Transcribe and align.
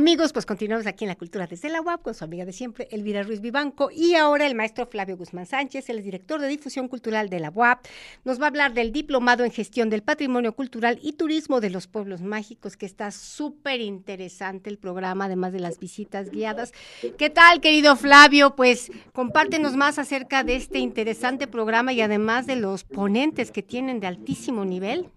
Amigos, 0.00 0.32
pues 0.32 0.46
continuamos 0.46 0.86
aquí 0.86 1.04
en 1.04 1.10
la 1.10 1.14
Cultura 1.14 1.46
desde 1.46 1.68
la 1.68 1.82
UAP 1.82 2.00
con 2.00 2.14
su 2.14 2.24
amiga 2.24 2.46
de 2.46 2.54
siempre, 2.54 2.88
Elvira 2.90 3.22
Ruiz 3.22 3.42
Vivanco, 3.42 3.90
y 3.94 4.14
ahora 4.14 4.46
el 4.46 4.54
maestro 4.54 4.86
Flavio 4.86 5.18
Guzmán 5.18 5.44
Sánchez, 5.44 5.90
el 5.90 6.02
director 6.02 6.40
de 6.40 6.48
difusión 6.48 6.88
cultural 6.88 7.28
de 7.28 7.38
la 7.38 7.50
UAP, 7.50 7.84
nos 8.24 8.40
va 8.40 8.44
a 8.44 8.48
hablar 8.48 8.72
del 8.72 8.92
diplomado 8.92 9.44
en 9.44 9.50
gestión 9.50 9.90
del 9.90 10.02
patrimonio 10.02 10.54
cultural 10.54 10.98
y 11.02 11.12
turismo 11.12 11.60
de 11.60 11.68
los 11.68 11.86
pueblos 11.86 12.22
mágicos, 12.22 12.78
que 12.78 12.86
está 12.86 13.10
súper 13.10 13.82
interesante 13.82 14.70
el 14.70 14.78
programa, 14.78 15.26
además 15.26 15.52
de 15.52 15.60
las 15.60 15.78
visitas 15.78 16.30
guiadas. 16.30 16.72
¿Qué 17.18 17.28
tal, 17.28 17.60
querido 17.60 17.94
Flavio? 17.94 18.56
Pues 18.56 18.90
compártenos 19.12 19.76
más 19.76 19.98
acerca 19.98 20.44
de 20.44 20.56
este 20.56 20.78
interesante 20.78 21.46
programa 21.46 21.92
y 21.92 22.00
además 22.00 22.46
de 22.46 22.56
los 22.56 22.84
ponentes 22.84 23.50
que 23.50 23.62
tienen 23.62 24.00
de 24.00 24.06
altísimo 24.06 24.64
nivel. 24.64 25.10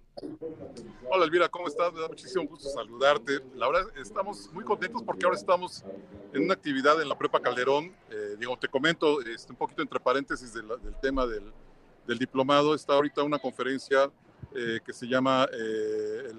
Hola 1.10 1.26
Elvira, 1.26 1.50
¿cómo 1.50 1.68
estás? 1.68 1.92
Me 1.92 2.02
da 2.02 2.08
muchísimo 2.08 2.46
gusto 2.46 2.70
saludarte. 2.70 3.40
La 3.56 3.68
verdad, 3.68 3.92
estamos 3.98 4.52
muy 4.54 4.64
contentos 4.64 5.02
porque 5.02 5.26
ahora 5.26 5.38
estamos 5.38 5.84
en 6.34 6.44
una 6.44 6.54
actividad 6.54 7.02
en 7.02 7.10
la 7.10 7.18
Prepa 7.18 7.40
Calderón. 7.40 7.92
Eh, 8.12 8.36
digo, 8.38 8.56
te 8.58 8.68
comento 8.68 9.22
este, 9.22 9.52
un 9.52 9.58
poquito 9.58 9.82
entre 9.82 10.00
paréntesis 10.00 10.54
del, 10.54 10.68
tema 11.02 11.26
del, 11.26 12.20
diplomado. 12.20 12.76
Está 12.76 12.94
ahorita 12.94 13.24
una 13.24 13.40
conferencia 13.40 14.12
eh, 14.54 14.80
que 14.86 14.94
se 14.94 15.08
llama 15.08 15.48
eh, 15.52 16.32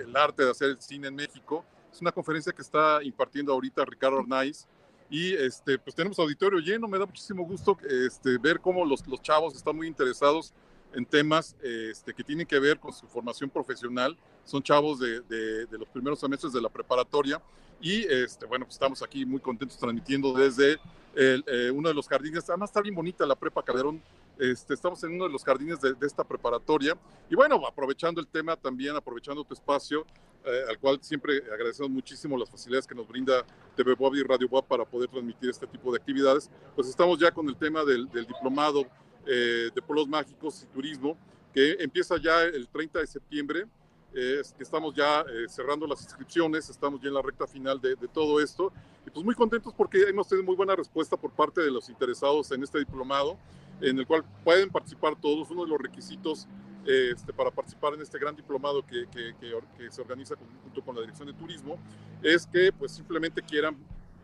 el, 0.00 0.16
arte 0.16 0.44
de 0.44 0.50
hacer 0.50 0.76
cine 0.80 1.06
en 1.08 1.14
México. 1.14 1.64
Es 1.92 2.00
una 2.00 2.10
conferencia 2.10 2.52
que 2.52 2.62
está 2.62 3.02
impartiendo 3.04 3.52
ahorita 3.52 3.84
Ricardo 3.84 4.18
Arnaiz. 4.18 4.66
Y 5.08 5.32
este, 5.34 5.78
pues 5.78 5.94
tenemos 5.94 6.18
auditorio 6.18 6.58
lleno, 6.58 6.88
me 6.88 6.98
da 6.98 7.06
muchísimo 7.06 7.44
gusto 7.44 7.78
este, 7.88 8.38
ver 8.38 8.60
cómo 8.60 8.84
los, 8.84 9.06
los 9.06 9.22
chavos 9.22 9.54
están 9.54 9.76
muy 9.76 9.86
interesados 9.86 10.52
en 10.96 11.04
temas 11.04 11.54
este, 11.62 12.14
que 12.14 12.24
tienen 12.24 12.46
que 12.46 12.58
ver 12.58 12.80
con 12.80 12.90
su 12.90 13.06
formación 13.06 13.50
profesional. 13.50 14.16
Son 14.44 14.62
chavos 14.62 14.98
de, 14.98 15.20
de, 15.20 15.78
los 15.78 15.88
primeros 15.88 16.18
semestres 16.18 16.54
de 16.54 16.60
la 16.60 16.70
preparatoria 16.70 17.40
y 17.82 18.04
este, 18.04 18.46
bueno, 18.46 18.64
pues 18.64 18.76
estamos 18.76 19.02
aquí 19.02 19.26
muy 19.26 19.40
contentos 19.40 19.76
transmitiendo 19.76 20.32
desde 20.32 20.78
eh, 21.14 21.70
uno 21.70 21.90
de 21.90 21.94
los 21.94 22.08
jardines. 22.08 22.48
Además 22.48 22.70
está 22.70 22.80
bien 22.80 22.94
bonita 22.94 23.26
la 23.26 23.34
prepa 23.34 23.62
Calderón. 23.62 24.00
Este, 24.38 24.72
estamos 24.72 25.02
en 25.04 25.12
uno 25.12 25.24
de 25.24 25.30
los 25.30 25.44
jardines 25.44 25.82
de, 25.82 25.94
esta 26.00 26.24
preparatoria 26.24 26.96
y 27.28 27.34
bueno, 27.34 27.60
aprovechando 27.66 28.18
el 28.18 28.26
tema 28.26 28.56
también, 28.56 28.96
aprovechando 28.96 29.44
tu 29.44 29.52
espacio, 29.52 30.06
eh, 30.46 30.62
al 30.68 30.78
cual 30.78 30.98
siempre 31.02 31.42
agradecemos 31.52 31.90
muchísimo 31.90 32.38
las 32.38 32.48
facilidades 32.48 32.86
que 32.86 32.94
nos 32.94 33.06
brinda 33.06 33.44
TV 33.76 33.94
Bob 33.94 34.14
y 34.14 34.22
Radio 34.22 34.48
Bob 34.48 34.66
para 34.66 34.86
poder 34.86 35.10
transmitir 35.10 35.50
este 35.50 35.66
tipo 35.66 35.92
de 35.92 35.98
actividades. 35.98 36.50
Pues 36.74 36.88
estamos 36.88 37.18
ya 37.18 37.30
con 37.32 37.46
el 37.48 37.56
tema 37.56 37.84
del, 37.84 38.08
del 38.10 38.26
diplomado 38.26 38.86
eh, 39.26 39.70
de 39.74 39.82
pueblos 39.82 40.06
mágicos 40.06 40.62
y 40.62 40.66
turismo, 40.66 41.16
que 41.52 41.76
empieza 41.80 42.16
ya 42.16 42.42
el 42.42 42.68
30 42.68 43.00
de 43.00 43.06
septiembre. 43.06 43.66
Eh, 44.14 44.40
estamos 44.60 44.94
ya 44.94 45.22
eh, 45.22 45.48
cerrando 45.48 45.86
las 45.86 46.00
inscripciones, 46.02 46.70
estamos 46.70 47.00
ya 47.00 47.08
en 47.08 47.14
la 47.14 47.22
recta 47.22 47.46
final 47.46 47.80
de, 47.80 47.96
todo 48.12 48.40
esto. 48.40 48.72
Y 49.04 49.10
pues 49.10 49.24
muy 49.24 49.34
contentos 49.34 49.74
porque 49.76 50.02
hemos 50.02 50.28
tenido 50.28 50.46
muy 50.46 50.54
buena 50.54 50.76
respuesta 50.76 51.16
por 51.16 51.32
parte 51.32 51.60
de 51.60 51.70
los 51.70 51.88
interesados 51.88 52.52
en 52.52 52.62
este 52.62 52.78
diplomado, 52.78 53.36
en 53.80 53.98
el 53.98 54.06
cual 54.06 54.24
pueden 54.44 54.70
participar 54.70 55.20
todos. 55.20 55.50
Uno 55.50 55.64
de 55.64 55.70
los 55.70 55.80
requisitos 55.80 56.46
este, 56.86 57.32
para 57.32 57.50
participar 57.50 57.94
en 57.94 58.02
este 58.02 58.18
gran 58.18 58.36
diplomado 58.36 58.86
que, 58.86 59.06
que, 59.10 59.34
que, 59.40 59.90
se 59.90 60.00
organiza 60.00 60.36
junto 60.62 60.84
con 60.84 60.94
la 60.94 61.00
Dirección 61.00 61.26
de 61.26 61.34
Turismo 61.34 61.78
es 62.22 62.46
que 62.46 62.70
pues 62.70 62.92
simplemente 62.92 63.42
quieran, 63.42 63.76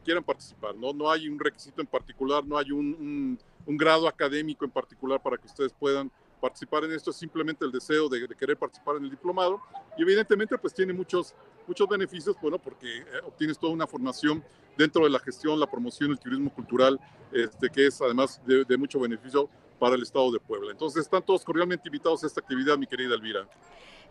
quieran 0.04 0.22
participar. 0.22 0.76
¿no? 0.76 0.92
no 0.92 1.10
hay 1.10 1.28
un 1.28 1.40
requisito 1.40 1.80
en 1.80 1.88
particular, 1.88 2.46
no 2.46 2.56
hay 2.56 2.70
un 2.70 3.36
grado 3.66 4.08
académico 4.08 4.64
en 4.64 4.70
particular 4.70 5.22
para 5.22 5.36
que 5.36 5.46
ustedes 5.46 5.72
puedan 5.72 6.10
participar 6.42 6.82
en 6.82 6.92
esto, 6.92 7.10
es 7.10 7.16
simplemente 7.16 7.64
el 7.64 7.70
deseo 7.70 8.08
de, 8.08 8.26
querer 8.36 8.56
participar 8.56 8.96
en 8.96 9.04
el 9.04 9.10
diplomado 9.10 9.60
y 9.96 10.02
evidentemente 10.02 10.58
pues 10.58 10.74
tiene 10.74 10.92
muchos, 10.92 11.34
muchos 11.68 11.88
beneficios, 11.88 12.36
bueno, 12.42 12.58
porque 12.58 12.98
eh, 12.98 13.04
obtienes 13.24 13.56
toda 13.56 13.72
una 13.72 13.86
formación 13.86 14.42
dentro 14.76 15.04
de 15.04 15.10
la 15.10 15.20
gestión, 15.20 15.60
la 15.60 15.70
promoción, 15.70 16.10
el 16.10 16.18
turismo 16.18 16.52
cultural, 16.52 16.98
este, 17.30 17.70
que 17.70 17.86
es 17.86 18.02
además 18.02 18.40
de, 18.44 18.76
mucho 18.76 18.98
beneficio 18.98 19.48
para 19.78 19.94
el 19.94 20.02
Estado 20.02 20.32
de 20.32 20.40
Puebla. 20.40 20.72
Entonces 20.72 21.02
están 21.02 21.22
todos 21.22 21.44
cordialmente 21.44 21.88
invitados 21.88 22.24
a 22.24 22.26
esta 22.26 22.40
actividad, 22.40 22.76
mi 22.76 22.88
querida 22.88 23.14
Elvira. 23.14 23.48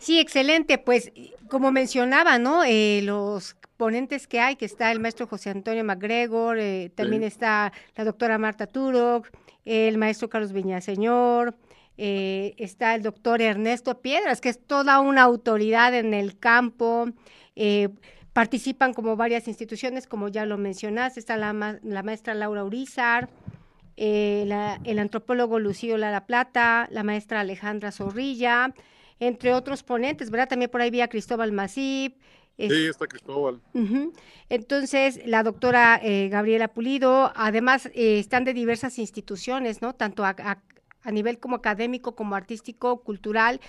Sí, 0.02 0.20
excelente. 0.20 0.80
Pues 0.80 1.12
como 1.48 1.72
mencionaba, 1.72 2.40
¿no? 2.40 2.64
Eh, 2.64 3.02
los 3.04 3.56
ponentes 3.78 4.28
que 4.28 4.40
hay, 4.40 4.58
que 4.58 4.66
está 4.66 4.92
el 4.92 5.00
maestro 5.00 5.26
José 5.26 5.50
Antonio 5.50 5.84
MacGregor, 5.84 6.60
eh, 6.60 6.92
también 6.94 7.24
está 7.24 7.74
la 7.96 8.04
doctora 8.04 8.38
Marta 8.38 8.68
Turok, 8.68 9.30
el 9.66 9.98
maestro 9.98 10.30
Carlos 10.30 10.54
Viñaseñor, 10.54 11.56
eh, 11.98 12.54
está 12.58 12.94
el 12.94 13.02
doctor 13.02 13.42
Ernesto 13.42 14.00
Piedras, 14.00 14.40
que 14.40 14.50
es 14.50 14.64
toda 14.64 15.00
una 15.00 15.24
autoridad 15.24 15.96
en 15.96 16.14
el 16.14 16.38
campo. 16.38 17.10
Eh, 17.56 17.90
participan 18.34 18.94
como 18.94 19.16
varias 19.16 19.48
instituciones, 19.48 20.06
como 20.06 20.30
ya 20.30 20.46
lo 20.46 20.60
mencionaste, 20.60 21.20
está 21.20 21.36
la, 21.36 21.54
maestra 21.54 22.36
Laura 22.36 22.64
Urizar, 22.64 23.30
el 23.98 25.00
antropólogo 25.00 25.60
Lucío 25.60 25.98
Lara 25.98 26.28
Plata, 26.28 26.88
la 26.92 27.02
maestra 27.02 27.40
Alejandra 27.40 27.92
Zorrilla, 27.92 28.74
entre 29.22 29.54
otros 29.54 29.84
ponentes, 29.84 30.30
¿verdad? 30.30 30.50
También 30.50 30.70
por 30.70 30.82
ahí 30.82 30.90
vía 30.90 31.08
Cristóbal 31.08 31.54
Masip, 31.54 32.18
sí, 32.58 32.86
está 32.88 33.08
Cristóbal. 33.08 33.62
Entonces, 34.50 35.22
la 35.26 35.44
doctora 35.44 36.00
eh, 36.04 36.28
Gabriela 36.30 36.68
Pulido, 36.68 37.32
además 37.36 37.86
eh, 37.94 38.20
están 38.20 38.44
de 38.44 38.54
diversas 38.54 39.00
instituciones, 39.00 39.82
¿no? 39.82 39.96
Tanto 39.96 40.26
a, 40.26 40.36
a 40.38 40.62
nivel 41.10 41.40
como 41.40 41.56
académico, 41.56 42.16
como 42.16 42.36
artístico, 42.36 43.02
cultural. 43.02 43.60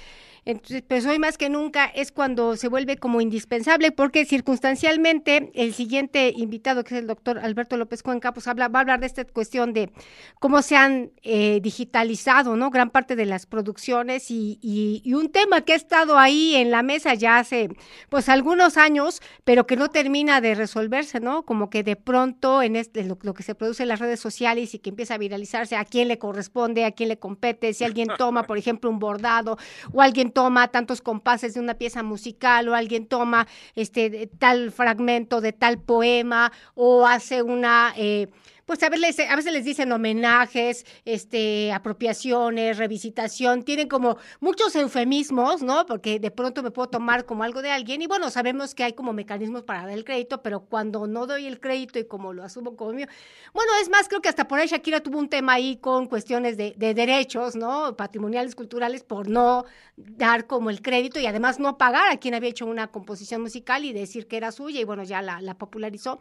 Entonces, 0.45 0.83
pues 0.87 1.07
hoy 1.07 1.21
más 1.21 1.39
que 1.39 1.49
nunca 1.49 1.87
es 1.87 2.11
cuando 2.11 2.57
se 2.57 2.67
vuelve 2.67 2.97
como 2.97 3.21
indispensable, 3.21 3.93
porque 3.93 4.25
circunstancialmente 4.25 5.53
el 5.55 5.73
siguiente 5.73 6.33
invitado, 6.37 6.83
que 6.83 6.97
es 6.97 7.01
el 7.01 7.07
doctor 7.07 7.39
Alberto 7.39 7.77
López 7.77 8.03
Cuenca, 8.03 8.33
pues 8.35 8.49
habla, 8.49 8.67
va 8.67 8.81
a 8.81 8.83
hablar 8.83 8.99
de 8.99 9.07
esta 9.07 9.25
cuestión 9.25 9.73
de 9.73 9.93
cómo 10.41 10.61
se 10.63 10.75
han 10.75 11.13
eh, 11.23 11.61
digitalizado, 11.63 12.57
¿no? 12.57 12.71
Gran 12.71 12.91
parte 12.91 13.15
de 13.15 13.25
las 13.25 13.47
producciones 13.47 14.33
y, 14.33 14.59
y, 14.61 15.15
un 15.15 15.31
tema 15.31 15.61
que 15.61 15.75
ha 15.75 15.77
estado 15.77 16.19
ahí 16.19 16.57
en 16.57 16.73
la 16.73 16.83
mesa 16.83 17.15
ya 17.15 17.39
hace, 17.39 17.69
pues 18.09 18.29
algunos 18.29 18.77
años, 18.77 19.21
pero 19.45 19.67
que 19.67 19.77
no 19.77 19.91
termina 19.91 20.41
de 20.41 20.57
resolverse, 20.57 21.21
¿no? 21.21 21.45
Como 21.45 21.71
que 21.71 21.85
de 21.85 21.95
pronto 21.95 22.63
en 22.63 22.75
este, 22.75 23.05
lo, 23.05 23.17
lo 23.23 23.35
que 23.35 23.45
se 23.45 23.55
produce 23.55 23.85
en 23.85 23.91
las 23.91 24.01
redes 24.01 24.19
sociales 24.19 24.75
y 24.75 24.81
que 24.81 24.91
empieza 24.91 25.15
a 25.15 25.19
viralizarse, 25.19 25.77
a 25.77 25.85
quién 25.85 26.09
le 26.09 26.19
corresponde, 26.19 26.85
a 26.85 26.91
quién 26.91 27.11
le 27.11 27.19
compete, 27.23 27.73
si 27.73 27.85
alguien 27.85 28.09
toma, 28.19 28.43
por 28.43 28.59
ejemplo, 28.59 28.91
un 28.91 28.99
bordado 28.99 29.57
o 29.93 30.03
alguien 30.03 30.33
toma 30.33 30.69
tantos 30.69 31.01
compases 31.01 31.55
de 31.55 31.61
una 31.61 31.75
pieza 31.75 32.03
musical 32.03 32.69
o 32.69 32.75
alguien 32.75 33.07
toma 33.07 33.47
este 33.77 34.29
tal 34.39 34.73
fragmento 34.73 35.41
de 35.41 35.53
tal 35.53 35.79
poema 35.79 36.53
o 36.75 37.07
hace 37.07 37.43
una 37.43 37.95
eh, 37.97 38.29
pues 38.67 38.83
a 38.83 38.89
veces, 38.89 39.29
a 39.29 39.37
veces 39.37 39.53
les 39.53 39.65
dicen 39.65 39.91
homenajes, 39.93 40.87
este, 41.05 41.73
apropiaciones, 41.73 42.79
revisitación, 42.79 43.65
tienen 43.65 43.89
como 43.89 44.19
muchos 44.41 44.75
eufemismos, 44.77 45.63
¿no? 45.63 45.87
Porque 45.87 46.19
de 46.19 46.31
pronto 46.31 46.63
me 46.63 46.71
puedo 46.71 46.89
tomar 46.89 47.25
como 47.25 47.43
algo 47.43 47.63
de 47.63 47.71
alguien 47.71 48.03
y 48.03 48.07
bueno, 48.07 48.31
sabemos 48.31 48.75
que 48.75 48.85
hay 48.85 48.93
como 48.93 49.13
mecanismos 49.13 49.63
para 49.63 49.83
dar 49.83 49.91
el 49.91 50.05
crédito, 50.05 50.43
pero 50.43 50.61
cuando 50.61 51.07
no 51.07 51.27
doy 51.27 51.47
el 51.47 51.61
crédito 51.61 51.99
y 51.99 52.05
como 52.05 52.33
lo 52.33 52.45
asumo 52.45 52.77
como 52.77 52.93
mío, 52.93 53.07
bueno, 53.53 53.73
es 53.81 53.89
más, 53.89 54.09
creo 54.09 54.23
que 54.23 54.29
hasta 54.29 54.47
por 54.47 54.59
ahí 54.59 54.69
Shakira 54.69 55.01
tuvo 55.01 55.19
un 55.19 55.29
tema 55.29 55.55
ahí 55.55 55.77
con 55.77 56.07
cuestiones 56.07 56.57
de, 56.57 56.75
derechos, 56.79 57.57
¿no? 57.57 57.97
Patrimoniales, 57.97 58.55
culturales, 58.55 59.03
por 59.03 59.29
no 59.29 59.65
dar 59.97 60.47
como 60.47 60.71
el 60.71 60.83
crédito 60.83 61.19
y 61.19 61.27
además 61.27 61.59
no 61.59 61.79
pagar 61.79 62.11
a 62.11 62.19
quien 62.19 62.35
había 62.35 62.51
hecho 62.51 62.67
una 62.67 62.89
composición 62.89 63.41
musical 63.41 63.85
y 63.85 63.93
decir 63.93 64.27
que 64.27 64.37
era 64.37 64.53
suya 64.53 64.81
y 64.81 64.85
bueno, 64.85 65.03
ya 65.03 65.23
la 65.23 65.55
popularizó. 65.59 66.19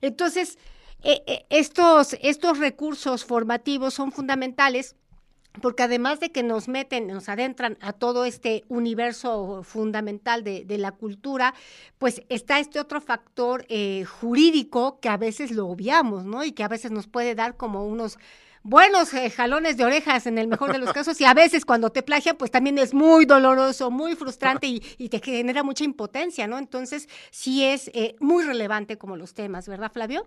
Entonces, 0.00 0.58
eh, 1.04 1.22
eh, 1.26 1.46
estos, 1.50 2.16
estos 2.22 2.58
recursos 2.58 3.26
formativos 3.26 3.92
son 3.92 4.10
fundamentales 4.10 4.96
porque 5.60 5.82
además 5.82 6.18
de 6.18 6.32
que 6.32 6.42
nos 6.42 6.66
meten, 6.66 7.06
nos 7.06 7.28
adentran 7.28 7.76
a 7.80 7.92
todo 7.92 8.24
este 8.24 8.64
universo 8.68 9.62
fundamental 9.62 10.42
de, 10.42 10.64
la 10.78 10.92
cultura, 10.92 11.54
pues 11.98 12.22
está 12.28 12.58
este 12.58 12.80
otro 12.80 13.00
factor 13.00 13.64
eh, 13.68 14.04
jurídico 14.04 14.98
que 14.98 15.08
a 15.08 15.16
veces 15.16 15.52
lo 15.52 15.68
obviamos, 15.68 16.24
¿no? 16.24 16.42
Y 16.42 16.52
que 16.52 16.64
a 16.64 16.68
veces 16.68 16.90
nos 16.90 17.06
puede 17.06 17.36
dar 17.36 17.56
como 17.56 17.86
unos 17.86 18.18
buenos 18.64 19.10
jalones 19.36 19.76
de 19.76 19.84
orejas 19.84 20.26
en 20.26 20.38
el 20.38 20.48
mejor 20.48 20.72
de 20.72 20.78
los 20.78 20.92
casos 20.94 21.20
y 21.20 21.24
a 21.24 21.34
veces 21.34 21.66
cuando 21.66 21.90
te 21.90 22.02
plagian 22.02 22.36
pues 22.36 22.50
también 22.50 22.78
es 22.78 22.94
muy 22.94 23.26
doloroso, 23.26 23.90
muy 23.90 24.16
frustrante 24.16 24.66
y, 24.66 24.80
te 24.80 25.20
genera 25.20 25.62
mucha 25.62 25.84
impotencia, 25.84 26.48
¿no? 26.48 26.58
Entonces 26.58 27.08
sí 27.30 27.62
es 27.62 27.92
muy 28.18 28.42
relevante 28.42 28.96
como 28.96 29.16
los 29.16 29.34
temas, 29.34 29.68
¿verdad 29.68 29.92
Flavio? 29.92 30.26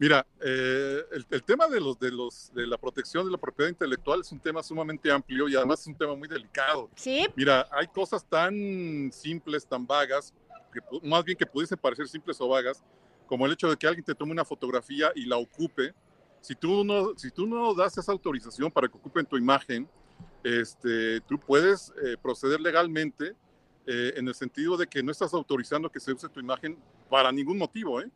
Mira, 0.00 0.26
eh, 0.40 1.02
el, 1.30 1.42
tema 1.42 1.68
de, 1.68 1.78
los, 1.78 2.00
de, 2.00 2.10
los, 2.10 2.50
de 2.54 2.66
la 2.66 2.78
protección 2.78 3.26
de 3.26 3.32
la 3.32 3.36
propiedad 3.36 3.68
intelectual 3.68 4.22
es 4.22 4.32
un 4.32 4.40
tema 4.40 4.62
sumamente 4.62 5.12
amplio 5.12 5.46
y 5.46 5.54
además 5.54 5.80
es 5.80 5.88
un 5.88 5.94
tema 5.94 6.14
muy 6.14 6.26
delicado. 6.26 6.88
Sí. 6.96 7.28
Mira, 7.36 7.68
hay 7.70 7.86
cosas 7.86 8.24
tan 8.24 9.12
simples, 9.12 9.66
tan 9.66 9.86
vagas, 9.86 10.32
que 10.72 10.80
más 11.02 11.22
bien 11.22 11.36
que 11.36 11.44
pudiesen 11.44 11.76
parecer 11.76 12.08
simples 12.08 12.40
o 12.40 12.48
vagas, 12.48 12.82
como 13.26 13.44
el 13.44 13.52
hecho 13.52 13.68
de 13.68 13.76
que 13.76 13.86
alguien 13.86 14.02
te 14.02 14.14
tome 14.14 14.32
una 14.32 14.46
fotografía 14.46 15.12
y 15.14 15.26
la 15.26 15.36
ocupe. 15.36 15.92
Si 16.40 16.54
tú 16.54 16.82
no, 16.82 17.12
si 17.18 17.30
tú 17.30 17.46
no 17.46 17.74
das 17.74 17.98
esa 17.98 18.10
autorización 18.10 18.72
para 18.72 18.88
que 18.88 18.96
ocupen 18.96 19.26
tu 19.26 19.36
imagen, 19.36 19.86
este, 20.42 21.20
tú 21.28 21.38
puedes 21.38 21.92
eh, 22.02 22.16
proceder 22.22 22.58
legalmente 22.58 23.34
eh, 23.86 24.14
en 24.16 24.26
el 24.26 24.34
sentido 24.34 24.78
de 24.78 24.86
que 24.86 25.02
no 25.02 25.12
estás 25.12 25.34
autorizando 25.34 25.90
que 25.90 26.00
se 26.00 26.10
use 26.10 26.26
tu 26.30 26.40
imagen 26.40 26.78
para 27.10 27.30
ningún 27.30 27.58
motivo, 27.58 28.00
¿eh? 28.00 28.10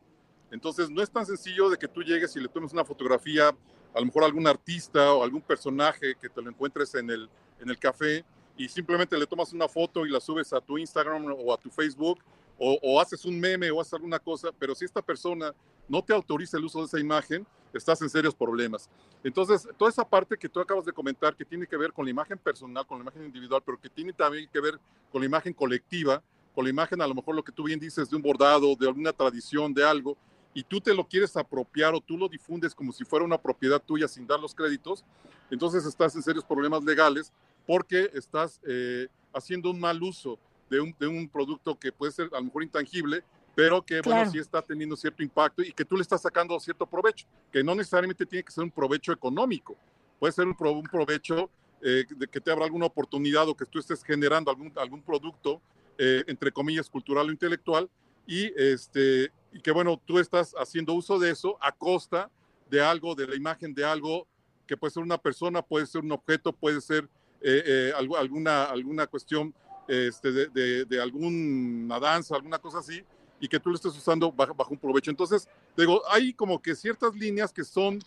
Entonces 0.50 0.90
no 0.90 1.02
es 1.02 1.10
tan 1.10 1.26
sencillo 1.26 1.68
de 1.68 1.76
que 1.76 1.88
tú 1.88 2.02
llegues 2.02 2.34
y 2.36 2.40
le 2.40 2.48
tomes 2.48 2.72
una 2.72 2.84
fotografía, 2.84 3.48
a 3.94 4.00
lo 4.00 4.06
mejor 4.06 4.24
algún 4.24 4.46
artista 4.46 5.12
o 5.12 5.22
algún 5.22 5.42
personaje 5.42 6.14
que 6.20 6.28
te 6.28 6.42
lo 6.42 6.50
encuentres 6.50 6.94
en 6.94 7.10
el, 7.10 7.28
en 7.60 7.70
el 7.70 7.78
café 7.78 8.24
y 8.56 8.68
simplemente 8.68 9.18
le 9.18 9.26
tomas 9.26 9.52
una 9.52 9.68
foto 9.68 10.06
y 10.06 10.10
la 10.10 10.20
subes 10.20 10.52
a 10.52 10.60
tu 10.60 10.78
Instagram 10.78 11.26
o 11.26 11.52
a 11.52 11.56
tu 11.56 11.70
Facebook 11.70 12.20
o, 12.58 12.78
o, 12.82 13.00
haces 13.00 13.24
un 13.24 13.38
meme 13.38 13.70
o 13.70 13.80
haces 13.80 13.94
alguna 13.94 14.20
cosa, 14.20 14.50
pero 14.56 14.74
si 14.76 14.84
esta 14.84 15.02
persona 15.02 15.52
no 15.88 16.02
te 16.02 16.12
autoriza 16.12 16.56
el 16.56 16.64
uso 16.64 16.78
de 16.80 16.86
esa 16.86 17.00
imagen, 17.00 17.44
estás 17.72 18.00
en 18.02 18.08
serios 18.08 18.34
problemas. 18.34 18.88
Entonces, 19.22 19.66
toda 19.76 19.90
esa 19.90 20.08
parte 20.08 20.36
que 20.36 20.48
tú 20.48 20.60
acabas 20.60 20.84
de 20.84 20.92
comentar, 20.92 21.34
que 21.34 21.44
tiene 21.44 21.66
que 21.66 21.76
ver 21.76 21.92
con 21.92 22.04
la 22.04 22.10
imagen 22.10 22.38
personal, 22.38 22.86
con 22.86 22.98
la 22.98 23.02
imagen 23.02 23.24
individual, 23.24 23.62
pero 23.64 23.80
que 23.80 23.88
tiene 23.88 24.12
también 24.12 24.48
que 24.52 24.60
ver 24.60 24.78
con 25.10 25.20
la 25.20 25.26
imagen 25.26 25.52
colectiva, 25.52 26.22
con 26.54 26.64
la 26.64 26.70
imagen 26.70 27.00
a 27.00 27.06
lo 27.06 27.14
mejor 27.14 27.34
lo 27.34 27.42
que 27.42 27.52
tú 27.52 27.64
bien 27.64 27.80
dices 27.80 28.08
de 28.08 28.16
un 28.16 28.22
bordado, 28.22 28.76
de 28.76 28.86
alguna 28.86 29.12
tradición, 29.12 29.74
de 29.74 29.84
algo, 29.84 30.16
y 30.54 30.62
tú 30.62 30.80
te 30.80 30.94
lo 30.94 31.06
quieres 31.06 31.36
apropiar 31.36 31.94
o 31.94 32.00
tú 32.00 32.16
lo 32.16 32.28
difundes 32.28 32.74
como 32.74 32.92
si 32.92 33.04
fuera 33.04 33.24
una 33.24 33.36
propiedad 33.36 33.82
tuya 33.82 34.06
sin 34.06 34.26
dar 34.26 34.40
los 34.40 34.54
créditos, 34.54 35.04
entonces 35.50 35.84
estás 35.84 36.14
en 36.14 36.22
serios 36.22 36.44
problemas 36.44 36.84
legales 36.84 37.32
porque 37.66 38.10
estás 38.14 38.60
eh, 38.66 39.08
haciendo 39.32 39.70
un 39.70 39.80
mal 39.80 40.02
uso 40.02 40.38
de 40.70 40.80
un, 40.80 40.94
de 40.98 41.06
un, 41.06 41.28
producto 41.28 41.78
que 41.78 41.92
puede 41.92 42.12
ser 42.12 42.30
a 42.32 42.38
lo 42.38 42.44
mejor 42.44 42.62
intangible, 42.62 43.22
pero 43.54 43.82
que 43.82 44.00
claro. 44.00 44.18
bueno, 44.18 44.32
sí 44.32 44.38
está 44.38 44.62
teniendo 44.62 44.96
cierto 44.96 45.22
impacto 45.22 45.62
y 45.62 45.72
que 45.72 45.84
tú 45.84 45.96
le 45.96 46.02
estás 46.02 46.22
sacando 46.22 46.58
cierto 46.60 46.86
provecho, 46.86 47.26
que 47.52 47.62
no 47.62 47.74
necesariamente 47.74 48.24
tiene 48.24 48.44
que 48.44 48.52
ser 48.52 48.64
un 48.64 48.70
provecho 48.70 49.12
económico, 49.12 49.76
puede 50.18 50.32
ser 50.32 50.46
un, 50.46 50.56
pro, 50.56 50.72
un 50.72 50.84
provecho 50.84 51.50
eh, 51.82 52.04
de 52.08 52.26
que 52.28 52.40
te 52.40 52.50
abra 52.50 52.64
alguna 52.64 52.86
oportunidad 52.86 53.48
o 53.48 53.54
que 53.54 53.66
tú 53.66 53.78
estés 53.78 54.02
generando 54.02 54.50
algún, 54.50 54.72
algún 54.76 55.02
producto, 55.02 55.60
eh, 55.98 56.24
entre 56.26 56.50
comillas, 56.50 56.88
cultural 56.88 57.28
o 57.28 57.32
intelectual, 57.32 57.90
y, 58.26 58.52
este, 58.60 59.30
y 59.52 59.60
que 59.60 59.70
bueno, 59.70 60.00
tú 60.04 60.18
estás 60.18 60.54
haciendo 60.58 60.94
uso 60.94 61.18
de 61.18 61.30
eso 61.30 61.58
a 61.60 61.72
costa 61.72 62.30
de 62.70 62.80
algo, 62.80 63.14
de 63.14 63.26
la 63.26 63.36
imagen 63.36 63.74
de 63.74 63.84
algo 63.84 64.26
que 64.66 64.76
puede 64.76 64.92
ser 64.92 65.02
una 65.02 65.18
persona, 65.18 65.62
puede 65.62 65.86
ser 65.86 66.02
un 66.02 66.12
objeto, 66.12 66.52
puede 66.52 66.80
ser 66.80 67.08
eh, 67.40 67.62
eh, 67.66 67.92
alguna, 67.96 68.64
alguna 68.64 69.06
cuestión 69.06 69.54
este, 69.86 70.32
de, 70.32 70.46
de, 70.48 70.84
de, 70.86 71.00
alguna 71.00 72.00
danza, 72.00 72.34
alguna 72.34 72.58
cosa 72.58 72.78
así, 72.78 73.04
y 73.38 73.48
que 73.48 73.60
tú 73.60 73.68
lo 73.68 73.76
estés 73.76 73.96
usando 73.96 74.32
bajo, 74.32 74.54
un 74.70 74.78
provecho. 74.78 75.10
Entonces, 75.10 75.46
digo, 75.76 76.00
hay 76.08 76.32
como 76.32 76.60
que 76.60 76.74
ciertas 76.74 77.14
líneas 77.14 77.52
que 77.52 77.64
son 77.64 77.98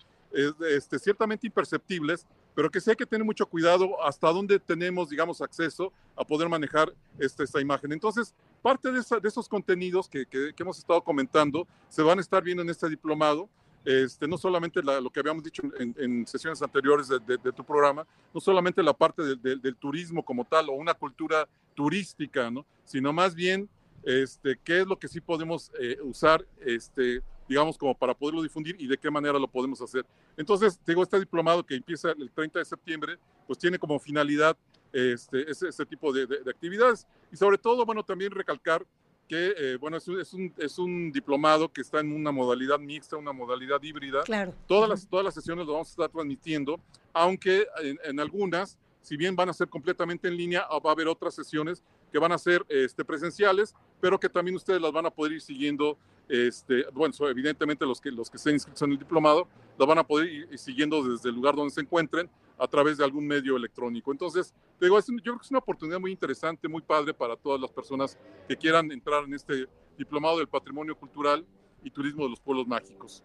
este, 0.59 0.97
ciertamente 0.97 1.45
imperceptibles, 1.45 2.25
pero 2.55 2.71
que 2.71 2.81
sí 2.81 2.89
hay 2.89 2.95
que 2.95 3.05
tener 3.05 3.23
mucho 3.23 3.45
cuidado 3.45 4.03
hasta 4.03 4.31
dónde 4.31 4.59
tenemos, 4.59 5.09
digamos, 5.09 5.41
acceso 5.41 5.93
a 6.15 6.23
poder 6.23 6.49
manejar 6.49 6.91
este, 7.19 7.43
esta 7.43 7.61
imagen. 7.61 7.91
Entonces, 7.91 8.33
parte 8.67 8.91
de, 8.91 8.99
esos 9.29 9.47
contenidos 9.47 10.09
que, 10.09 10.27
hemos 10.59 10.77
estado 10.77 11.01
comentando 11.01 11.65
se 11.87 12.01
van 12.01 12.17
a 12.17 12.21
estar 12.21 12.43
viendo 12.43 12.61
en 12.61 12.69
este 12.69 12.89
diplomado. 12.89 13.47
Este, 13.85 14.27
no 14.27 14.37
solamente 14.37 14.83
la, 14.83 14.99
lo 14.99 15.09
que 15.09 15.21
habíamos 15.21 15.41
dicho 15.41 15.63
en, 15.79 16.27
sesiones 16.27 16.61
anteriores 16.61 17.07
de, 17.07 17.53
tu 17.53 17.63
programa, 17.63 18.05
no 18.33 18.41
solamente 18.41 18.83
la 18.83 18.91
parte 18.91 19.21
del 19.37 19.75
turismo 19.77 20.21
como 20.21 20.43
tal 20.43 20.67
o 20.67 20.73
una 20.73 20.93
cultura 20.93 21.47
turística, 21.75 22.51
¿no? 22.51 22.65
sino 22.83 23.13
más 23.13 23.33
bien 23.33 23.69
este, 24.03 24.59
qué 24.61 24.81
es 24.81 24.85
lo 24.85 24.99
que 24.99 25.07
sí 25.07 25.21
podemos 25.21 25.71
eh, 25.79 25.97
usar, 26.03 26.45
este, 26.65 27.21
digamos, 27.47 27.77
como 27.77 27.95
para 27.95 28.13
poderlo 28.13 28.41
difundir 28.41 28.75
y 28.77 28.87
de 28.87 28.97
qué 28.97 29.09
manera 29.09 29.39
lo 29.39 29.47
podemos 29.47 29.81
hacer. 29.81 30.05
Entonces, 30.35 30.77
digo, 30.85 31.03
este 31.03 31.21
diplomado 31.21 31.65
que 31.65 31.75
empieza 31.75 32.11
el 32.11 32.29
30 32.31 32.59
de 32.59 32.65
septiembre, 32.65 33.17
pues 33.45 33.57
tiene 33.59 33.79
como 33.79 33.97
finalidad 33.97 34.57
este, 34.93 35.49
ese, 35.49 35.69
ese 35.69 35.85
tipo 35.85 36.11
de, 36.13 36.25
de, 36.25 36.43
de, 36.43 36.51
actividades. 36.51 37.07
Y 37.31 37.37
sobre 37.37 37.57
todo, 37.57 37.85
bueno, 37.85 38.03
también 38.03 38.31
recalcar 38.31 38.85
que, 39.27 39.53
eh, 39.57 39.77
bueno, 39.77 39.97
es 39.97 40.07
un, 40.07 40.19
es, 40.19 40.33
un, 40.33 40.53
es 40.57 40.79
un, 40.79 41.11
diplomado 41.11 41.71
que 41.71 41.81
está 41.81 41.99
en 41.99 42.13
una 42.13 42.31
modalidad 42.31 42.79
mixta, 42.79 43.17
una 43.17 43.33
modalidad 43.33 43.81
híbrida. 43.83 44.23
Claro. 44.23 44.53
Todas, 44.67 44.89
las, 44.89 45.07
todas 45.07 45.25
las 45.25 45.33
sesiones 45.33 45.65
lo 45.65 45.73
vamos 45.73 45.89
a 45.89 45.91
estar 45.91 46.09
transmitiendo, 46.09 46.79
aunque 47.13 47.67
en, 47.83 47.99
en 48.03 48.19
algunas, 48.19 48.77
si 49.01 49.17
bien 49.17 49.35
van 49.35 49.49
a 49.49 49.53
ser 49.53 49.67
completamente 49.67 50.27
en 50.27 50.37
línea, 50.37 50.65
va 50.83 50.89
a 50.89 50.93
haber 50.93 51.07
otras 51.07 51.35
sesiones 51.35 51.83
que 52.11 52.19
van 52.19 52.31
a 52.31 52.37
ser 52.37 52.65
este, 52.69 53.03
presenciales, 53.03 53.75
pero 53.99 54.19
que 54.19 54.29
también 54.29 54.55
ustedes 54.55 54.81
las 54.81 54.91
van 54.91 55.05
a 55.05 55.11
poder 55.11 55.33
ir 55.33 55.41
siguiendo 55.41 55.97
este, 56.29 56.85
bueno, 56.93 57.13
evidentemente 57.29 57.85
los 57.85 58.01
que, 58.01 58.11
los 58.11 58.29
que 58.29 58.37
estén 58.37 58.55
inscritos 58.55 58.81
en 58.81 58.91
el 58.91 58.99
diplomado 58.99 59.47
lo 59.77 59.85
van 59.85 59.99
a 59.99 60.03
poder 60.03 60.27
ir 60.27 60.57
siguiendo 60.57 61.01
desde 61.01 61.29
el 61.29 61.35
lugar 61.35 61.55
donde 61.55 61.73
se 61.73 61.81
encuentren 61.81 62.29
a 62.57 62.67
través 62.67 62.97
de 62.97 63.03
algún 63.03 63.27
medio 63.27 63.55
electrónico. 63.55 64.11
Entonces, 64.11 64.53
digo, 64.79 64.99
yo 64.99 65.15
creo 65.21 65.37
que 65.37 65.45
es 65.45 65.51
una 65.51 65.59
oportunidad 65.59 65.99
muy 65.99 66.11
interesante, 66.11 66.67
muy 66.67 66.81
padre 66.81 67.13
para 67.13 67.35
todas 67.35 67.61
las 67.61 67.71
personas 67.71 68.17
que 68.47 68.57
quieran 68.57 68.91
entrar 68.91 69.23
en 69.23 69.33
este 69.33 69.67
diplomado 69.97 70.37
del 70.37 70.47
patrimonio 70.47 70.95
cultural 70.95 71.45
y 71.83 71.91
turismo 71.91 72.23
de 72.23 72.29
los 72.31 72.39
pueblos 72.39 72.67
mágicos. 72.67 73.23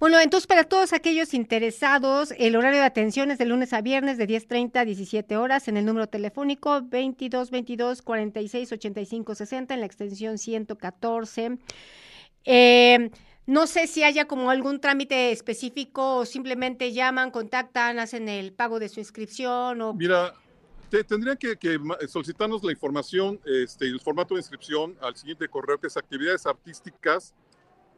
Bueno, 0.00 0.18
entonces 0.18 0.46
para 0.46 0.64
todos 0.64 0.92
aquellos 0.92 1.34
interesados, 1.34 2.34
el 2.36 2.56
horario 2.56 2.80
de 2.80 2.86
atención 2.86 3.30
es 3.30 3.38
de 3.38 3.46
lunes 3.46 3.72
a 3.72 3.80
viernes 3.80 4.18
de 4.18 4.26
10.30 4.26 4.76
a 4.80 4.84
17 4.84 5.36
horas 5.36 5.68
en 5.68 5.76
el 5.76 5.84
número 5.84 6.08
telefónico 6.08 6.82
22 6.82 7.50
22 7.50 8.02
46 8.02 8.72
85 8.72 9.34
60 9.34 9.74
en 9.74 9.80
la 9.80 9.86
extensión 9.86 10.38
114. 10.38 11.58
Eh, 12.44 13.10
no 13.46 13.66
sé 13.66 13.86
si 13.86 14.02
haya 14.02 14.26
como 14.26 14.50
algún 14.50 14.80
trámite 14.80 15.30
específico 15.30 16.16
o 16.18 16.24
simplemente 16.24 16.92
llaman, 16.92 17.30
contactan, 17.30 17.98
hacen 17.98 18.28
el 18.28 18.52
pago 18.52 18.78
de 18.78 18.88
su 18.88 19.00
inscripción 19.00 19.80
o... 19.82 19.92
Mira, 19.92 20.34
te, 20.88 21.04
tendrían 21.04 21.36
que, 21.36 21.58
solicitarnos 22.08 22.64
la 22.64 22.72
información, 22.72 23.38
este, 23.44 23.86
el 23.86 24.00
formato 24.00 24.34
de 24.34 24.40
inscripción 24.40 24.96
al 25.00 25.14
siguiente 25.16 25.46
correo 25.48 25.78
que 25.78 25.88
es 25.88 25.96
actividades 25.96 26.46
artísticas 26.46 27.34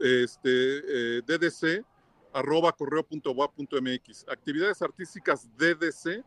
este, 0.01 1.19
eh, 1.19 1.23
ddc 1.25 1.85
arroba 2.33 2.73
correo.boa.mx. 2.73 4.27
Actividades 4.29 4.83
artísticas 4.83 5.49
ddc 5.57 6.25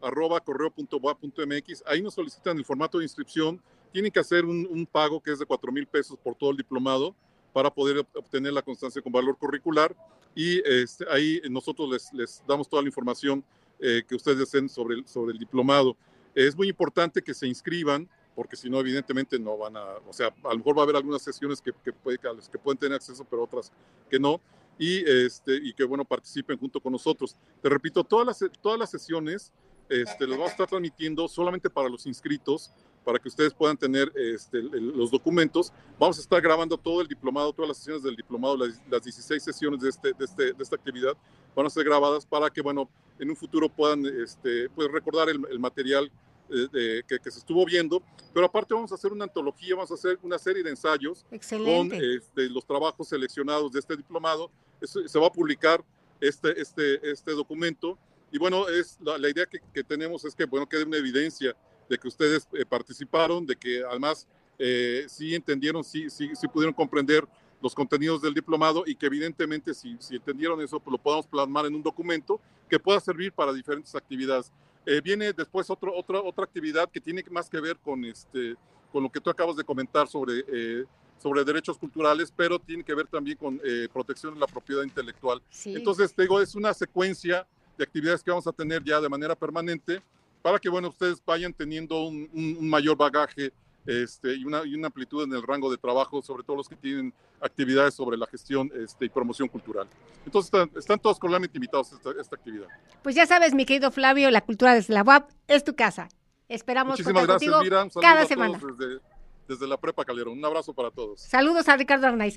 arroba 0.00 0.40
correo.boa.mx. 0.40 1.82
Ahí 1.86 2.02
nos 2.02 2.14
solicitan 2.14 2.56
el 2.56 2.64
formato 2.64 2.98
de 2.98 3.04
inscripción. 3.04 3.62
Tienen 3.92 4.10
que 4.10 4.20
hacer 4.20 4.44
un, 4.44 4.66
un 4.68 4.86
pago 4.86 5.22
que 5.22 5.32
es 5.32 5.38
de 5.38 5.46
4 5.46 5.70
mil 5.70 5.86
pesos 5.86 6.18
por 6.18 6.34
todo 6.34 6.50
el 6.50 6.56
diplomado 6.56 7.14
para 7.54 7.72
poder 7.72 8.04
obtener 8.14 8.52
la 8.52 8.62
constancia 8.62 9.00
con 9.00 9.12
valor 9.12 9.38
curricular. 9.38 9.94
Y 10.34 10.58
este, 10.68 11.06
ahí 11.08 11.40
nosotros 11.48 11.88
les, 11.88 12.12
les, 12.12 12.42
damos 12.46 12.68
toda 12.68 12.82
la 12.82 12.88
información 12.88 13.44
eh, 13.78 14.02
que 14.06 14.16
ustedes 14.16 14.38
deseen 14.38 14.68
sobre 14.68 14.96
el, 14.96 15.06
sobre 15.06 15.32
el 15.32 15.38
diplomado. 15.38 15.96
Es 16.34 16.56
muy 16.56 16.68
importante 16.68 17.22
que 17.22 17.32
se 17.32 17.46
inscriban 17.46 18.08
porque 18.34 18.56
si 18.56 18.68
no, 18.68 18.80
evidentemente 18.80 19.38
no 19.38 19.56
van 19.56 19.76
a, 19.76 19.84
o 20.08 20.12
sea, 20.12 20.34
a 20.42 20.50
lo 20.50 20.58
mejor 20.58 20.76
va 20.76 20.80
a 20.80 20.82
haber 20.82 20.96
algunas 20.96 21.22
sesiones 21.22 21.62
que, 21.62 21.72
que, 21.84 21.92
puede, 21.92 22.18
que, 22.18 22.58
pueden 22.58 22.76
tener 22.76 22.96
acceso, 22.96 23.24
pero 23.30 23.44
otras 23.44 23.70
que 24.10 24.18
no, 24.18 24.40
y, 24.76 25.08
este, 25.08 25.54
y 25.54 25.72
que, 25.72 25.84
bueno, 25.84 26.04
participen 26.04 26.58
junto 26.58 26.80
con 26.80 26.90
nosotros. 26.90 27.36
Te 27.62 27.68
repito, 27.68 28.02
todas 28.02 28.26
las, 28.26 28.50
todas 28.60 28.76
las 28.76 28.90
sesiones 28.90 29.52
este, 29.88 30.26
las 30.26 30.36
vamos 30.36 30.48
a 30.48 30.52
estar 30.52 30.66
transmitiendo 30.66 31.28
solamente 31.28 31.70
para 31.70 31.88
los 31.88 32.06
inscritos, 32.06 32.72
para 33.04 33.18
que 33.18 33.28
ustedes 33.28 33.52
puedan 33.52 33.76
tener 33.76 34.10
este, 34.14 34.62
los 34.62 35.10
documentos. 35.10 35.72
Vamos 35.98 36.18
a 36.18 36.20
estar 36.20 36.40
grabando 36.40 36.76
todo 36.76 37.00
el 37.00 37.06
diplomado, 37.06 37.52
todas 37.52 37.68
las 37.68 37.78
sesiones 37.78 38.02
del 38.02 38.16
diplomado, 38.16 38.56
las, 38.56 38.80
las 38.90 39.02
16 39.02 39.42
sesiones 39.42 39.80
de, 39.80 39.90
este, 39.90 40.12
de, 40.12 40.24
este, 40.24 40.52
de, 40.52 40.62
esta 40.62 40.76
actividad 40.76 41.16
van 41.54 41.66
a 41.66 41.70
ser 41.70 41.84
grabadas 41.84 42.26
para 42.26 42.50
que, 42.50 42.60
bueno, 42.62 42.88
en 43.18 43.30
un 43.30 43.36
futuro 43.36 43.68
puedan 43.68 44.04
este, 44.06 44.68
pues 44.70 44.90
recordar 44.90 45.28
el, 45.28 45.46
el 45.50 45.58
material 45.58 46.10
eh, 46.50 47.02
que, 47.08 47.18
que, 47.18 47.30
se 47.30 47.38
estuvo 47.38 47.64
viendo, 47.64 48.02
pero 48.32 48.46
aparte 48.46 48.74
vamos 48.74 48.92
a 48.92 48.96
hacer 48.96 49.12
una 49.12 49.24
antología, 49.24 49.74
vamos 49.74 49.90
a 49.90 49.94
hacer 49.94 50.18
una 50.22 50.38
serie 50.38 50.62
de 50.62 50.70
ensayos 50.70 51.24
Excelente. 51.30 51.96
con 51.96 52.04
este, 52.04 52.50
los 52.50 52.66
trabajos 52.66 53.08
seleccionados 53.08 53.72
de 53.72 53.80
este 53.80 53.96
diplomado. 53.96 54.50
Eso, 54.80 55.06
se 55.08 55.18
va 55.18 55.28
a 55.28 55.32
publicar 55.32 55.82
este, 56.20 56.60
este, 56.60 57.10
este 57.10 57.32
documento 57.32 57.98
y 58.30 58.38
bueno, 58.38 58.68
es 58.68 58.98
la, 59.00 59.16
la 59.16 59.30
idea 59.30 59.46
que, 59.46 59.58
que, 59.72 59.82
tenemos 59.82 60.24
es 60.24 60.34
que 60.34 60.44
bueno 60.44 60.68
quede 60.68 60.84
una 60.84 60.96
evidencia 60.96 61.56
de 61.88 61.98
que 61.98 62.08
ustedes 62.08 62.48
eh, 62.52 62.64
participaron, 62.64 63.46
de 63.46 63.56
que 63.56 63.82
además 63.84 64.26
eh, 64.58 65.04
sí 65.08 65.34
entendieron, 65.34 65.84
sí, 65.84 66.08
sí, 66.10 66.30
sí 66.34 66.48
pudieron 66.48 66.74
comprender 66.74 67.26
los 67.60 67.74
contenidos 67.74 68.20
del 68.20 68.34
diplomado 68.34 68.84
y 68.86 68.94
que 68.94 69.06
evidentemente 69.06 69.72
si, 69.72 69.96
si 69.98 70.16
entendieron 70.16 70.60
eso, 70.60 70.78
pues 70.78 70.92
lo 70.92 70.98
podamos 70.98 71.26
plasmar 71.26 71.64
en 71.64 71.74
un 71.74 71.82
documento 71.82 72.40
que 72.68 72.78
pueda 72.78 73.00
servir 73.00 73.32
para 73.32 73.52
diferentes 73.52 73.94
actividades. 73.94 74.52
Eh, 74.86 75.00
viene 75.02 75.32
después 75.32 75.70
otro, 75.70 75.96
otra, 75.96 76.20
otra 76.20 76.44
actividad 76.44 76.90
que 76.90 77.00
tiene 77.00 77.24
más 77.30 77.48
que 77.48 77.58
ver 77.60 77.78
con, 77.78 78.04
este, 78.04 78.54
con 78.92 79.02
lo 79.02 79.10
que 79.10 79.20
tú 79.20 79.30
acabas 79.30 79.56
de 79.56 79.64
comentar 79.64 80.06
sobre, 80.08 80.44
eh, 80.46 80.84
sobre 81.18 81.42
derechos 81.42 81.78
culturales, 81.78 82.32
pero 82.36 82.58
tiene 82.58 82.84
que 82.84 82.94
ver 82.94 83.06
también 83.06 83.38
con 83.38 83.58
eh, 83.64 83.88
protección 83.90 84.34
de 84.34 84.40
la 84.40 84.46
propiedad 84.46 84.82
intelectual. 84.82 85.42
Sí. 85.48 85.74
Entonces, 85.74 86.14
te 86.14 86.22
digo, 86.22 86.40
es 86.40 86.54
una 86.54 86.74
secuencia 86.74 87.46
de 87.78 87.84
actividades 87.84 88.22
que 88.22 88.30
vamos 88.30 88.46
a 88.46 88.52
tener 88.52 88.84
ya 88.84 89.00
de 89.00 89.08
manera 89.08 89.34
permanente 89.34 90.02
para 90.44 90.58
que, 90.58 90.68
bueno, 90.68 90.88
ustedes 90.88 91.24
vayan 91.24 91.54
teniendo 91.54 92.04
un, 92.04 92.28
un, 92.34 92.58
un 92.58 92.68
mayor 92.68 92.98
bagaje 92.98 93.50
este, 93.86 94.34
y, 94.34 94.44
una, 94.44 94.62
y, 94.62 94.74
una, 94.74 94.88
amplitud 94.88 95.24
en 95.24 95.32
el 95.32 95.42
rango 95.42 95.70
de 95.70 95.78
trabajo, 95.78 96.20
sobre 96.20 96.42
todo 96.42 96.56
los 96.56 96.68
que 96.68 96.76
tienen 96.76 97.14
actividades 97.40 97.94
sobre 97.94 98.18
la 98.18 98.26
gestión 98.26 98.70
este, 98.74 99.06
y 99.06 99.08
promoción 99.08 99.48
cultural. 99.48 99.88
Entonces 100.26 100.52
están, 100.52 100.70
están 100.78 100.98
todos 100.98 101.18
cordialmente 101.18 101.56
invitados 101.56 101.94
a 101.94 101.96
esta, 101.96 102.10
esta, 102.20 102.36
actividad. 102.36 102.66
Pues 103.02 103.14
ya 103.14 103.24
sabes, 103.24 103.54
mi 103.54 103.64
querido 103.64 103.90
Flavio, 103.90 104.30
la 104.30 104.42
cultura 104.42 104.74
desde 104.74 104.92
la 104.92 105.02
UAP 105.02 105.30
es 105.48 105.64
tu 105.64 105.74
casa. 105.74 106.10
Esperamos 106.46 106.98
Muchísimas 106.98 107.26
gracias, 107.26 107.54
Mira. 107.62 107.88
cada 108.02 108.26
semana. 108.26 108.60
Desde, 108.78 109.00
desde 109.48 109.66
la 109.66 109.78
Prepa 109.78 110.04
Calderón. 110.04 110.36
Un 110.36 110.44
abrazo 110.44 110.74
para 110.74 110.90
todos. 110.90 111.22
Saludos 111.22 111.70
a 111.70 111.76
Ricardo 111.78 112.06
Arnaiz. 112.06 112.36